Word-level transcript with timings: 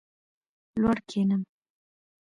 لوړ 0.81 0.97
کښېنم. 1.07 1.41